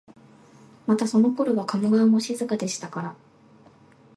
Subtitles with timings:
[0.87, 3.15] またそのころは加茂川も静かでしたから、